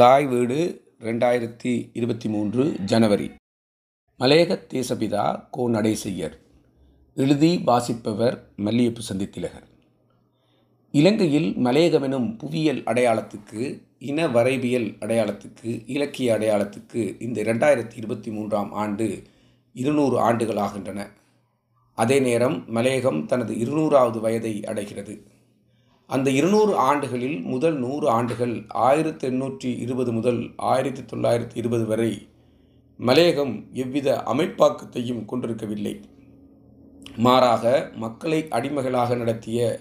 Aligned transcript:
தாய் 0.00 0.26
வீடு 0.26 0.84
ரெண்டாயிரத்தி 1.00 1.90
இருபத்தி 1.92 2.28
மூன்று 2.28 2.74
ஜனவரி. 2.84 3.30
மலையக 4.18 4.56
தேசபிதா 4.74 5.44
கோ 5.50 5.70
நடேசையர் 5.70 6.32
எழுதி 7.14 7.60
வாசிப்பவர் 7.64 8.50
மல்லியப்பு 8.58 8.98
சந்தித்திலகர். 9.12 9.66
இலங்கையில் 10.90 11.56
மலையகமெனும் 11.56 12.38
புவியியல் 12.38 12.82
அடையாளத்துக்கு 12.82 13.82
இன 13.98 14.26
வரைவியல் 14.26 14.88
அடையாளத்துக்கு 14.98 15.82
இலக்கிய 15.86 16.38
அடையாளத்துக்கு 16.38 17.22
இந்த 17.22 17.42
ரெண்டாயிரத்தி 17.42 17.96
இருபத்தி 17.96 18.30
மூன்றாம் 18.30 18.72
ஆண்டு 18.72 19.22
இருநூறு 19.72 20.30
ஆண்டுகளாகின்றன 20.30 21.06
அதே 21.94 22.20
நேரம் 22.20 22.64
மலையகம் 22.68 23.26
தனது 23.26 23.54
இருநூறாவது 23.54 24.20
வயதை 24.20 24.64
அடைகிறது. 24.64 25.38
அந்த 26.14 26.30
இருநூறு 26.30 26.76
ஆண்டுகளில் 26.76 27.42
முதல் 27.42 27.76
நூறு 27.78 28.08
ஆண்டுகள் 28.08 28.66
ஆயிரத்தி 28.68 29.28
எண்ணூற்றி 29.28 29.78
இருபது 29.78 30.12
முதல் 30.12 30.50
ஆயிரத்தி 30.56 31.02
தொள்ளாயிரத்தி 31.02 31.50
இருபது 31.54 31.86
வரை 31.86 32.28
மலையகம் 32.98 33.66
எவ்வித 33.72 34.22
அமைப்பாக்கத்தையும் 34.26 35.24
கொண்டிருக்கவில்லை. 35.24 36.00
மாறாக 37.16 37.92
மக்களை 37.94 38.48
அடிமைகளாக 38.48 39.14
நடத்திய 39.14 39.80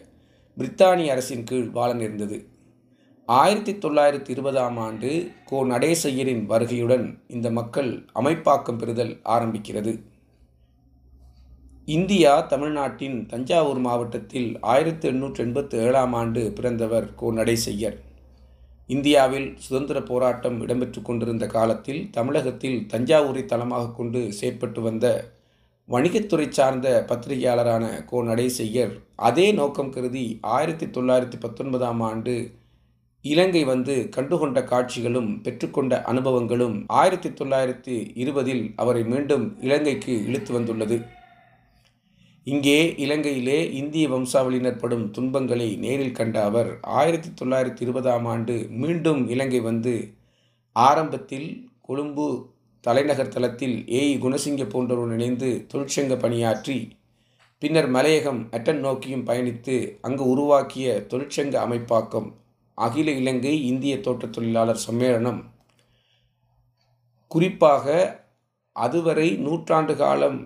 பிரித்தானிய 0.58 1.08
அரசின் 1.08 1.44
கீழ் 1.44 1.70
வாழ 1.70 1.94
நேர்ந்தது. 1.94 2.48
ஆயிரத்தி 3.26 3.74
தொள்ளாயிரத்தி 3.74 4.30
இருபதாம் 4.30 4.78
ஆண்டு 4.78 5.32
கோ 5.46 5.66
நடேசையரின் 5.66 6.46
வருகையுடன் 6.46 7.20
இந்த 7.28 7.52
மக்கள் 7.52 8.06
அமைப்பாக்கம் 8.16 8.78
பெறுதல் 8.78 9.20
ஆரம்பிக்கிறது. 9.26 9.94
இந்தியா 11.96 12.32
தமிழ்நாட்டின் 12.52 13.16
தஞ்சாவூர் 13.30 13.80
மாவட்டத்தில் 13.86 14.50
ஆயிரத்தி 14.72 15.06
எண்ணூற்றி 15.10 15.42
எண்பத்தி 15.44 15.76
ஏழாம் 15.84 16.14
ஆண்டு 16.20 16.42
பிறந்தவர் 16.58 17.06
கோ. 17.20 17.28
நடேசையர் 17.38 17.96
இந்தியாவில் 18.90 19.48
சுதந்திர 19.66 19.98
போராட்டம் 20.10 20.58
இடம்பெற்று 20.66 21.02
கொண்டிருந்த 21.08 21.46
காலத்தில் 21.56 22.02
தமிழகத்தில் 22.18 22.78
தஞ்சாவூரை 22.94 23.44
தளமாக 23.46 23.94
கொண்டு 24.00 24.22
செயற்பட்டு 24.40 24.82
வந்த 24.88 25.06
வணிகத்துறை 25.90 26.48
சார்ந்த 26.58 26.88
பத்திரிகையாளரான 27.12 27.86
கோ. 28.12 28.20
நடேசையர் 28.30 28.94
அதே 29.30 29.48
நோக்கம் 29.60 29.94
கருதி 29.96 30.26
ஆயிரத்தி 30.58 30.88
தொள்ளாயிரத்தி 30.98 31.40
பத்தொன்பதாம் 31.46 32.04
ஆண்டு 32.10 32.36
இலங்கை 33.26 33.64
வந்து 33.64 33.96
கண்டுகொண்ட 34.18 34.62
காட்சிகளும் 34.64 35.32
பெற்றுக்கொண்ட 35.46 35.96
அனுபவங்களும் 36.12 36.76
ஆயிரத்தி 37.00 37.32
தொள்ளாயிரத்தி 37.40 37.96
இருபதில் 38.24 38.66
அவரை 38.76 39.06
மீண்டும் 39.14 39.48
இலங்கைக்கு 39.62 40.14
இழுத்து 40.28 40.54
வந்துள்ளது. 40.54 41.00
இங்கே 42.48 42.96
இலங்கையிலே 42.96 43.72
இந்திய 43.72 44.10
வம்சாவளியினர் 44.10 44.78
படும் 44.78 45.12
துன்பங்களை 45.12 45.76
நேரில் 45.76 46.12
கண்ட 46.12 46.44
அவர் 46.44 46.80
ஆயிரத்தி 46.82 47.30
தொள்ளாயிரத்தி 47.42 47.82
இருபதாம் 47.82 48.26
ஆண்டு 48.26 48.68
மீண்டும் 48.70 49.30
இலங்கை 49.30 49.60
வந்து 49.60 50.14
ஆரம்பத்தில் 50.76 51.50
கொழும்பு 51.82 52.28
தலைநகர் 52.84 53.28
தளத்தில் 53.28 53.86
ஏஇ 53.88 54.18
குணசிங்க 54.18 54.66
போன்றோருடன் 54.70 55.14
இணைந்து 55.14 55.66
தொழிற்சங்க 55.74 56.18
பணியாற்றி 56.18 56.78
பின்னர் 57.60 57.90
மலையகம் 57.90 58.42
அட்டன் 58.52 58.80
நோக்கியும் 58.80 59.26
பயணித்து 59.26 59.98
அங்கு 60.02 60.28
உருவாக்கிய 60.28 61.06
தொழிற்சங்க 61.10 61.56
அமைப்பாக்கம் 61.68 62.30
அகில 62.78 63.12
இலங்கை 63.12 63.66
இந்திய 63.66 64.00
தோட்ட 64.00 64.28
தொழிலாளர் 64.28 64.84
சம்மேளனம். 64.88 65.42
குறிப்பாக 67.28 67.86
அதுவரை 68.76 69.30
நூற்றாண்டு 69.38 69.96
காலம் 69.96 70.40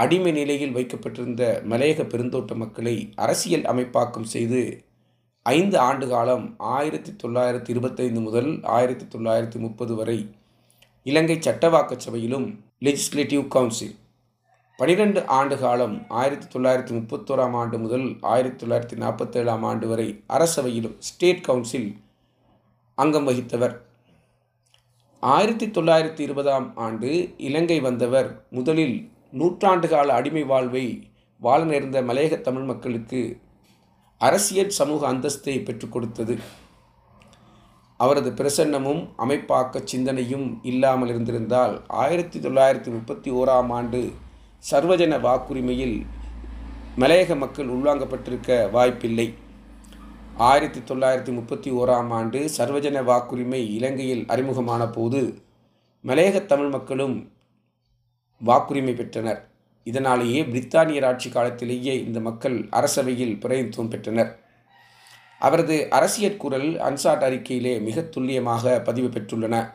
அடிமை 0.00 0.32
நிலையில் 0.32 0.72
வைக்கப்பட்டிருந்த 0.72 1.42
மலையக 1.68 2.02
பெருந்தோட்ட 2.02 2.54
மக்களை 2.54 2.96
அரசியல் 3.16 3.62
அமைப்பாக்கம் 3.62 4.30
செய்து 4.34 4.60
ஐந்து 5.46 5.76
ஆண்டு 5.78 6.06
காலம் 6.08 6.46
ஆயிரத்தி 6.58 7.12
தொள்ளாயிரத்தி 7.22 7.70
இருபத்தைந்து 7.70 8.20
முதல் 8.20 8.50
ஆயிரத்தி 8.76 9.04
தொள்ளாயிரத்தி 9.16 9.58
முப்பது 9.58 9.94
வரை 9.94 10.18
இலங்கை 11.06 11.36
சட்டவாக்க 11.38 11.96
சபையிலும் 11.96 12.46
லெஜிஸ்லேட்டிவ் 12.84 13.44
கவுன்சில் 13.48 13.94
பனிரெண்டு 14.78 15.20
ஆண்டு 15.38 15.56
காலம் 15.58 15.96
ஆயிரத்தி 16.20 16.46
தொள்ளாயிரத்தி 16.54 16.94
முப்பத்தோராம் 16.98 17.54
ஆண்டு 17.60 17.78
முதல் 17.78 18.06
ஆயிரத்தி 18.32 18.58
தொள்ளாயிரத்தி 18.62 18.96
நாற்பத்தேழாம் 19.02 19.64
ஆண்டு 19.70 19.86
வரை 19.88 20.08
அரசவையிலும் 20.28 20.96
ஸ்டேட் 20.98 21.44
கவுன்சில் 21.44 21.88
அங்கம் 22.98 23.28
வகித்தவர். 23.28 23.74
ஆயிரத்தி 25.22 25.66
தொள்ளாயிரத்தி 25.66 26.20
இருபதாம் 26.20 26.66
ஆண்டு 26.76 27.10
இலங்கை 27.36 27.78
வந்தவர் 27.80 28.28
முதலில் 28.50 28.96
நூற்றாண்டு 29.30 29.88
கால 29.88 30.14
அடிமை 30.14 30.44
வாழ்வை 30.44 31.12
வாழ 31.38 31.64
நேர்ந்த 31.64 32.02
மலையக 32.02 32.40
தமிழ் 32.40 32.62
மக்களுக்கு 32.62 33.40
அரசியல் 34.18 34.68
சமூக 34.68 35.12
அந்தஸ்தை 35.12 35.64
பெற்றுக் 35.64 35.92
கொடுத்தது. 35.92 36.38
அவரது 37.96 38.30
பிரசன்னமும் 38.30 39.08
அமைப்பாக்க 39.18 39.80
சிந்தனையும் 39.84 40.58
இல்லாமல் 40.62 41.08
இருந்திருந்தால் 41.08 41.82
ஆயிரத்தி 41.86 42.38
தொள்ளாயிரத்தி 42.38 42.86
முப்பத்தி 42.86 43.30
ஓராம் 43.30 43.68
ஆண்டு 43.68 44.12
சர்வஜன 44.70 45.20
வாக்குரிமையில் 45.20 46.06
மலையக 46.98 47.36
மக்கள் 47.36 47.68
உள்வாங்கப்பட்டிருக்க 47.68 48.70
வாய்ப்பில்லை. 48.70 49.34
ஆயிரத்தி 50.36 50.80
தொள்ளாயிரத்தி 50.80 51.32
முப்பத்தி 51.32 51.70
ஓராம் 51.70 52.08
ஆண்டு 52.08 52.50
சர்வஜன 52.58 53.04
வாக்குரிமை 53.04 53.72
இலங்கையில் 53.74 54.24
அறிமுகமான 54.26 54.88
போது 54.88 55.42
மலையக 56.04 56.46
தமிழ் 56.46 56.68
மக்களும் 56.68 57.30
வாக்குரிமை 58.44 58.94
பெற்றனர். 58.94 59.48
இதனாலேயே 59.84 60.42
பிரித்தானியர் 60.42 61.06
ஆட்சி 61.06 61.30
காலத்திலேயே 61.30 62.04
இந்த 62.04 62.20
மக்கள் 62.20 62.68
அரசவையில் 62.70 63.38
பிரதிநிதித்துவம் 63.38 63.88
பெற்றனர். 63.88 64.38
அவரது 65.38 65.90
அரசியற் 65.90 66.36
குரல் 66.36 66.74
அன்சாட் 66.74 67.24
அறிக்கையிலே 67.28 67.80
மிக 67.80 68.02
துல்லியமாக 68.02 68.80
பதிவு 68.80 69.08
பெற்றுள்ளன. 69.08 69.74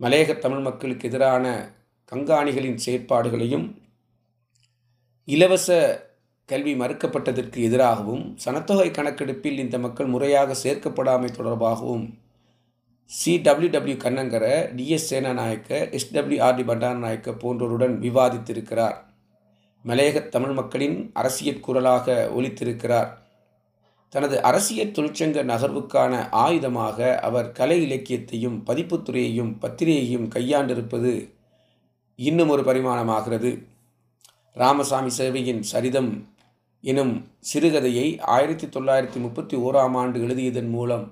மலையக 0.00 0.38
தமிழ் 0.38 0.58
மக்களுக்கு 0.58 1.08
எதிரான 1.08 1.74
கங்காணிகளின் 2.12 2.78
செயற்பாடுகளையும் 2.86 3.76
இலவச 5.24 5.68
கல்வி 6.46 6.74
மறுக்கப்பட்டதற்கு 6.74 7.56
எதிராகவும் 7.56 8.36
சனத்தொகை 8.44 8.90
கணக்கெடுப்பில் 8.90 9.58
இந்த 9.58 9.78
மக்கள் 9.78 10.06
முறையாக 10.06 10.54
சேர்க்கப்படாமை 10.62 11.28
தொடர்பாகவும் 11.38 12.14
C 13.10 13.32
W 13.38 13.70
W 13.70 13.96
Kannangara 13.96 14.54
DS 14.76 15.04
Senanayake 15.10 15.98
SWRD 15.98 16.62
Bandaranaike 16.70 17.32
போன்றோருடன் 17.32 17.94
விவாதித்திருக்கிறார். 18.00 18.96
மலையக 19.84 20.28
தமிழ் 20.28 20.52
மக்களின் 20.52 21.10
அரசியல் 21.12 21.60
குரலாக 21.60 22.32
ஒலித்திருக்கிறார். 22.36 23.10
தனது 24.08 24.42
அரசியல் 24.42 24.94
தொழிற்சங்க 24.96 25.44
நகர்வுக்கான 25.52 26.12
ஆயுதமாக 26.44 27.18
அவர் 27.20 27.52
கலை 27.52 27.82
இலக்கியத்தையும் 27.82 28.62
பதிப்புத்துறையையும் 28.66 29.52
பத்திரிகையையும் 29.60 30.28
கையாண்டிருப்பது 30.34 31.12
இன்னும் 32.16 32.48
ஒரு 32.48 32.62
பரிமாணமாகிறது. 32.62 33.52
ராமசாமி 34.54 35.10
சேவையின் 35.18 35.62
சரிதம் 35.72 36.12
எனும் 36.80 37.14
சிறுகதையை 37.52 38.08
ஆயிரத்தி 38.20 38.66
தொள்ளாயிரத்தி 38.66 39.20
முப்பத்தி 39.20 39.56
ஓராம் 39.56 39.96
ஆண்டு 39.96 40.18
எழுதியதன் 40.26 40.68
மூலம் 40.68 41.06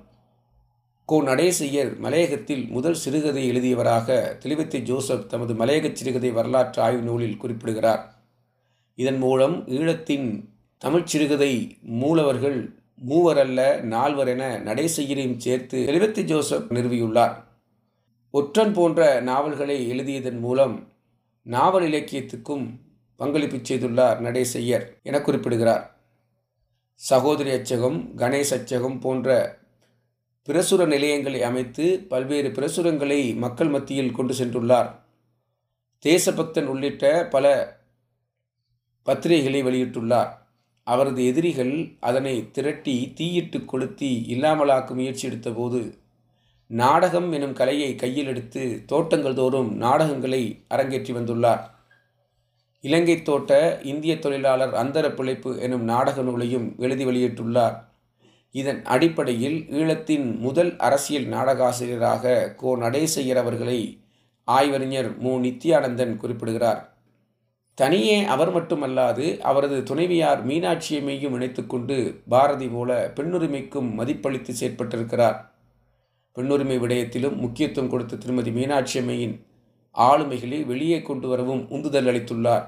கோ 1.07 1.23
நடேசையர் 1.23 1.99
மலையகத்தில் 1.99 2.69
முதல் 2.69 2.95
சிறுகதை 2.95 3.43
எழுதியவராக 3.51 4.39
தெளிவத்தை 4.39 4.83
ஜோசப் 4.83 5.29
தமது 5.29 5.55
மலையக 5.55 5.93
சிறுகதை 5.93 6.31
வரலாற்று 6.31 6.83
ஆய்வு 6.83 7.03
நூலில் 7.03 7.37
குறிப்பிடுகிறார். 7.37 8.23
இதன் 8.95 9.19
மூலம் 9.19 9.69
ஈழத்தின் 9.69 10.45
தமிழ் 10.79 11.05
சிறுகதை 11.05 11.77
மூலவர்கள் 11.83 12.79
மூவர் 12.97 13.39
அல்ல 13.39 13.81
நால்வர் 13.81 14.29
என 14.29 14.59
நடேசையரையும் 14.59 15.37
சேர்த்து 15.37 15.85
தெளிவத்தை 15.85 16.25
ஜோசப் 16.25 16.73
நிறுவியுள்ளார். 16.73 17.35
ஒற்றன் 18.31 18.73
போன்ற 18.73 19.21
நாவல்களை 19.21 19.79
எழுதியதன் 19.93 20.39
மூலம் 20.39 20.89
நாவல் 21.43 21.93
இலக்கியத்துக்கும் 21.93 22.81
பங்களிப்பு 23.17 23.57
செய்துள்ளார் 23.57 24.21
நடேசையர் 24.21 24.87
என 25.03 25.21
குறிப்பிடுகிறார். 25.21 25.85
சகோதரி 26.95 27.51
அச்சகம் 27.51 28.01
கணேஷ் 28.17 28.55
அச்சகம் 28.59 29.01
போன்ற 29.01 29.63
பிரசுர 30.49 30.87
நிலையங்களை 30.87 31.43
அமைத்து 31.43 32.07
பல்வேறு 32.09 32.49
பிரசுரங்களை 32.49 33.37
மக்கள் 33.37 33.69
மத்தியில் 33.69 34.13
கொண்டு 34.13 34.35
சென்றுள்ளார். 34.35 34.91
தேசபக்தன் 35.99 36.67
உள்ளிட்ட 36.67 37.29
பல 37.31 37.45
பத்திரிகைகளை 39.07 39.61
வெளியிட்டுள்ளார். 39.63 40.31
அவரது 40.83 41.27
எதிரிகள் 41.27 41.89
அதனை 42.01 42.51
திரட்டி 42.51 43.13
தீயிட்டு 43.15 43.65
கொளுத்தி 43.65 44.25
இல்லாமலாக்க 44.29 44.95
முயற்சி 44.95 45.29
எடுத்தபோது 45.29 45.99
நாடகம் 46.67 47.33
எனும் 47.33 47.53
கலையை 47.53 47.95
கையில் 47.95 48.27
எடுத்து 48.27 48.83
தோட்டங்கள் 48.87 49.35
தோறும் 49.35 49.77
நாடகங்களை 49.77 50.43
அரங்கேற்றி 50.75 51.13
வந்துள்ளார். 51.13 51.65
இலங்கை 52.81 53.23
தோட்ட 53.23 53.81
இந்திய 53.83 54.19
தொழிலாளர் 54.19 54.75
அந்தர 54.75 55.11
பிழைப்பு 55.11 55.61
எனும் 55.61 55.85
நாடக 55.85 56.23
நூலையும் 56.23 56.75
எழுதி 56.79 57.05
வெளியிட்டுள்ளார். 57.05 57.77
இதன் 58.55 58.85
அடிப்படையில் 58.85 59.67
ஈழத்தின் 59.71 60.39
முதல் 60.39 60.77
அரசியல் 60.77 61.27
நாடகாசிரியராக 61.27 62.55
கோ. 62.55 62.77
நடேசையர் 62.77 63.37
அவர்களை 63.37 64.01
ஆய்வறிஞர் 64.45 65.19
மு. 65.19 65.41
நித்யானந்தன் 65.41 66.17
குறிப்பிடுகிறார். 66.17 66.95
தனியே 67.75 68.25
அவர் 68.25 68.55
மட்டுமல்லாது 68.57 69.39
அவரது 69.39 69.83
துணைவியார் 69.83 70.47
மீனாட்சியம்மையும் 70.47 71.35
இணைத்துக்கொண்டு 71.35 72.23
பாரதி 72.29 72.69
போல 72.69 73.13
பெண்ணுரிமைக்கும் 73.17 73.91
மதிப்பளித்து 73.99 74.53
செயற்பட்டிருக்கிறார். 74.61 75.37
பெண்ணுரிமை 76.35 76.79
விடயத்திலும் 76.79 77.37
முக்கியத்துவம் 77.37 77.91
கொடுத்த 77.91 78.17
திருமதி 78.17 78.51
மீனாட்சியம்மையின் 78.51 79.35
ஆளுமைகளை 79.95 80.67
வெளியே 80.67 81.03
கொண்டு 81.03 81.29
வரவும் 81.29 81.71
உந்துதல் 81.71 82.07
அளித்துள்ளார். 82.07 82.65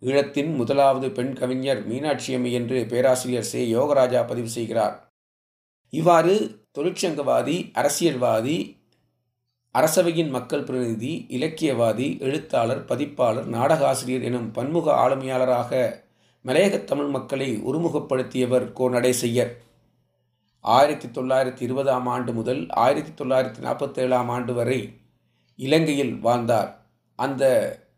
ஈழத்தின் 0.00 0.54
முதலாவது 0.54 1.10
பெண் 1.10 1.34
கவிஞர் 1.34 1.88
மீனாட்சியம்மை 1.88 2.52
என்று 2.52 2.86
பேராசிரியர் 2.88 3.42
சே. 3.42 3.72
யோகராஜா 3.72 4.26
பதிவு 4.26 4.48
செய்கிறார். 4.48 5.04
இவ்வாறு 5.90 6.60
தொழிற்சங்கவாதி 6.78 7.70
அரசியல்வாதி 7.72 8.76
அரசவையின் 9.70 10.30
மக்கள் 10.30 10.62
பிரதிநிதி 10.62 11.26
இலக்கியவாதி 11.28 12.20
எழுத்தாளர் 12.20 12.84
பதிப்பாளர் 12.84 13.50
நாடகாசிரியர் 13.50 14.22
எனும் 14.22 14.50
பன்முக 14.50 15.08
ஆளுமையாளராக 15.08 16.02
மலையகத் 16.44 16.84
தமிழ் 16.84 17.06
மக்களை 17.06 17.62
ஒருமுகப்படுத்தியவர் 17.66 18.72
கோ. 18.72 18.88
நடேசையர் 18.88 19.50
ஆயிரத்தி 20.60 21.08
தொள்ளாயிரத்தி 21.08 21.62
இருபதாம் 21.62 22.06
ஆண்டு 22.06 22.32
முதல் 22.32 22.70
ஆயிரத்தி 22.70 23.24
தொள்ளாயிரத்தி 23.24 23.64
நாற்பத்தேழாம் 23.64 24.26
ஆண்டு 24.26 24.54
வரை 24.54 24.96
இலங்கையில் 25.56 26.18
வாழ்ந்தார். 26.18 26.86
அந்த 27.16 27.44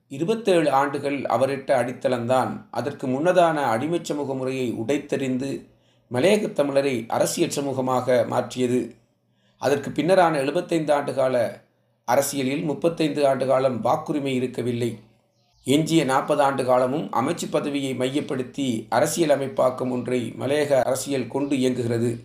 இருபத்தேழு 0.08 0.73
ஆண்டுகள் 0.73 1.23
அவரிட்ட 1.23 1.70
அடித்தளம்தான். 1.81 2.64
அதற்கு 2.70 3.06
முன்னதான 3.06 3.62
அடிமைச் 3.76 4.05
சமூக 4.05 4.34
முறையை 4.34 4.73
உடைத்தெறிந்து 4.73 5.76
மலையகத் 6.12 6.60
தமிழரை 6.60 7.05
அரசியல் 7.08 7.50
சமூகமாக 7.50 8.26
மாற்றியது. 8.26 8.94
அதற்கு 9.58 9.90
பின்னரான 9.90 10.37
எழுபத்தைந்து 10.37 10.94
ஆண்டுகால 10.94 11.60
அரசியலில் 12.05 12.62
முப்பத்தைந்து 12.62 13.26
ஆண்டு 13.26 13.46
காலம் 13.46 13.84
வாக்குரிமை 13.84 14.34
இருக்கவில்லை. 14.34 14.99
எஞ்சிய 15.64 16.05
நாற்பது 16.05 16.43
ஆண்டு 16.43 16.64
காலமும் 16.64 17.10
அமைச்சு 17.12 17.50
பதவியை 17.50 17.94
மையப்படுத்தி 17.94 18.87
அரசியல் 18.88 19.38
அமைப்பாக்கம் 19.38 19.90
ஒன்றை 19.90 20.34
மலையக 20.40 20.82
அரசியல் 20.82 21.28
கொண்டு 21.28 21.56
இயங்குகிறது. 21.56 22.25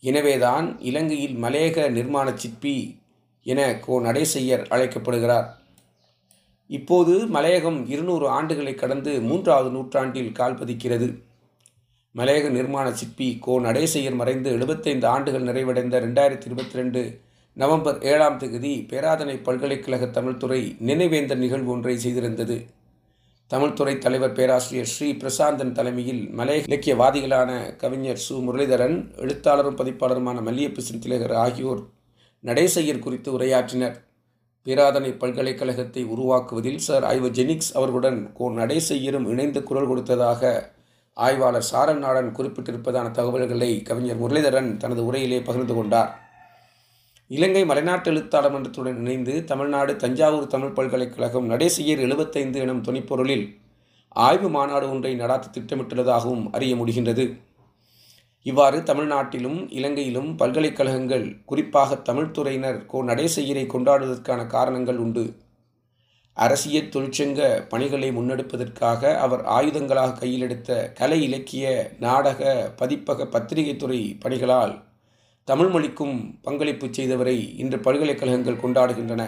எனவேதான் 0.00 0.80
இலங்கையில் 0.80 1.42
மலையக 1.42 1.90
நிர்மாண 1.90 2.34
சிற்பி 2.34 2.98
என 3.42 3.74
கோ 3.74 4.00
நடேசையர் 4.00 4.66
அழைக்கப்படுகிறார். 4.68 5.58
இப்போது 6.66 7.26
மலையகம் 7.26 7.88
இருநூறு 7.88 8.42
ஆண்டுகளை 8.42 8.74
கடந்து 8.74 9.20
மூன்றாவது 9.20 9.70
நூற்றாண்டில் 9.70 10.32
கால் 10.32 10.58
பதிக்கிறது. 10.58 11.26
மலையக 12.14 12.46
நிர்மாண 12.48 12.92
சிற்பி 12.92 13.38
கோ 13.38 13.54
நடேசையர் 13.60 14.14
மறைந்து 14.14 14.50
எழுபத்தைந்து 14.50 15.06
ஆண்டுகள் 15.06 15.46
நிறைவடைந்த 15.48 15.96
ரெண்டாயிரத்தி 16.04 16.46
இருபத்தி 16.46 16.78
ரெண்டு 16.78 17.00
நவம்பர் 17.56 17.98
ஏழாம் 18.02 18.38
தேதி 18.38 18.72
பேராதனை 18.90 19.42
பல்கலைக்கழக 19.42 20.06
தமிழ்துறை 20.06 20.60
நினைவேந்தர் 20.88 21.36
நிகழ்வு 21.36 21.70
ஒன்றை 21.70 21.94
செய்திருந்தது. 21.96 22.56
தமிழ்துறை 23.50 23.98
தலைவர் 23.98 24.34
பேராசிரியர் 24.38 24.90
ஸ்ரீ 24.92 25.08
பிரசாந்தன் 25.12 25.72
தலைமையில் 25.72 26.22
மலைய 26.30 26.64
இலக்கியவாதிகளான 26.68 27.50
கவிஞர் 27.76 28.24
சு. 28.24 28.34
முரளிதரன் 28.46 28.96
எழுத்தாளரும் 29.16 29.78
பதிப்பாளருமான 29.80 30.40
மல்லியப்பு 30.48 30.82
சிந்திலகர் 30.88 31.36
ஆகியோர் 31.44 31.82
நடேசையர் 32.44 33.04
குறித்து 33.06 33.38
உரையாற்றினர். 33.38 33.96
பேராதனை 34.66 35.12
பல்கலைக்கழகத்தை 35.22 36.02
உருவாக்குவதில் 36.14 36.82
சார் 36.86 37.04
ஐவ 37.04 37.28
ஜெனிக்ஸ் 37.28 37.72
அவர்களுடன் 37.72 38.32
கோ 38.32 38.48
நடேசையரும் 38.50 39.28
இணைந்து 39.34 39.62
குரல் 39.62 39.86
கொடுத்ததாக 39.86 40.42
ஆய்வாளர் 41.26 41.68
சாரல் 41.68 41.98
நாடன் 41.98 42.34
குறிப்பிட்டிருப்பதான 42.36 43.06
தகவல்களை 43.10 43.82
கவிஞர் 43.82 44.20
முரளிதரன் 44.20 44.68
தனது 44.76 45.12
உரையிலே 45.12 45.38
பகிர்ந்து 45.44 45.74
கொண்டார். 45.74 46.10
இலங்கை 47.30 47.62
மலைநாட்டு 47.64 48.04
எழுத்தாளர் 48.04 48.52
மன்றத்துடன் 48.52 49.00
இணைந்து 49.02 49.44
தமிழ்நாடு 49.44 49.96
தஞ்சாவூர் 49.96 50.46
தமிழ் 50.46 50.76
பல்கலைக்கழகம் 50.76 51.50
நடேசியர் 51.50 52.04
எழுபத்தைந்து 52.06 52.60
எனும் 52.60 52.84
துணைப்பொருளில் 52.84 53.44
ஆய்வு 54.26 54.48
மாநாடு 54.48 54.86
ஒன்றை 54.90 55.12
நடாத்த 55.20 55.52
திட்டமிட்டுள்ளதாகவும் 55.56 56.46
அறிய 56.50 56.74
முடிகின்றது. 56.74 57.26
இவ்வாறு 58.42 58.78
தமிழ்நாட்டிலும் 58.80 59.58
இலங்கையிலும் 59.78 60.30
பல்கலைக்கழகங்கள் 60.36 61.26
குறிப்பாக 61.44 62.00
தமிழ்துறையினர் 62.08 62.80
கோ 62.86 62.98
நடேசையரை 63.04 63.66
கொண்டாடுவதற்கான 63.74 64.46
காரணங்கள் 64.46 64.96
உண்டு. 64.96 65.24
அரசியல் 66.38 66.92
தொழிற்சங்க 66.94 67.66
பணிகளை 67.68 68.08
முன்னெடுப்பதற்காக 68.10 69.14
அவர் 69.16 69.42
ஆயுதங்களாக 69.56 70.18
கையில் 70.18 70.40
எடுத்த 70.40 70.92
கலை 70.94 71.18
இலக்கிய 71.22 71.66
நாடக 72.00 72.42
பதிப்பக 72.78 73.26
பத்திரிகைத்துறை 73.26 74.00
பணிகளால் 74.20 74.74
தமிழ் 75.48 75.68
மொழிக்கும் 75.68 76.16
பங்களிப்பு 76.42 76.86
செய்தவரை 76.86 77.36
இன்று 77.56 77.78
பல்கலைக்கழகங்கள் 77.78 78.62
கொண்டாடுகின்றன. 78.62 79.22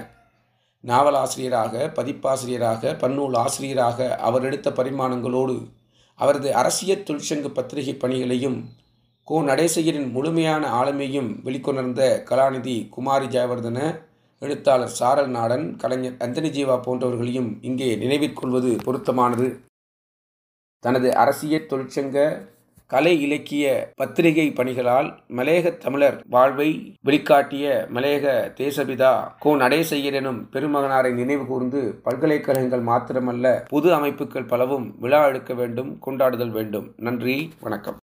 நாவலாசிரியராக 0.84 1.90
பதிப்பாசிரியராக 1.94 2.92
பன்னூல் 3.00 3.36
ஆசிரியராக 3.36 4.16
அவர் 4.18 4.44
எடுத்த 4.44 4.70
பரிமாணங்களோடு 4.70 5.56
அவரது 6.18 6.48
அரசியல் 6.54 7.06
தொழிற்சங்க 7.08 7.48
பத்திரிகை 7.48 7.94
பணிகளையும் 7.94 8.58
கோ 9.28 9.38
நடேசையரின் 9.42 10.08
முழுமையான 10.12 10.62
ஆளுமையும் 10.80 11.30
வெளிக்கொணர்ந்த 11.44 12.02
கலாநிதி 12.30 12.76
குமாரி 12.88 13.26
ஜெயவர்தன 13.26 13.78
எழுத்தாளர் 14.42 14.92
சாரல் 14.98 15.28
நாடன் 15.28 15.64
கலைஞர் 15.76 16.14
அந்தனி 16.18 16.50
ஜீவா 16.56 16.76
போன்றவர்களையும் 16.84 17.50
இங்கே 17.60 17.88
நினைவிற்கொள்வது 17.96 18.70
பொருத்தமானது. 18.86 19.48
தனது 20.84 21.08
அரசியல் 21.22 21.68
தொழிற்சங்க 21.70 22.18
கலை 22.86 23.12
இலக்கிய 23.20 23.92
பத்திரிகை 23.96 24.46
பணிகளால் 24.50 25.10
மலையக 25.36 25.76
தமிழர் 25.76 26.16
வாழ்வை 26.28 26.96
வெளிக்காட்டிய 27.08 27.74
மலையக 27.96 28.26
தேசபிதா 28.60 29.12
கோ 29.38 29.56
நடேசையர் 29.56 30.18
எனும் 30.20 30.40
பெருமகனாரை 30.52 31.12
நினைவு 31.14 31.46
கூர்ந்து 31.46 31.82
பல்கலைக்கழகங்கள் 32.06 32.88
மாத்திரமல்ல 32.90 33.56
பொது 33.68 33.94
அமைப்புகள் 33.94 34.50
பலவும் 34.52 34.86
விழா 35.00 35.26
எடுக்க 35.26 35.54
வேண்டும் 35.54 35.98
கொண்டாடுதல் 36.06 36.54
வேண்டும். 36.58 36.88
நன்றி 36.96 37.52
வணக்கம். 37.60 37.98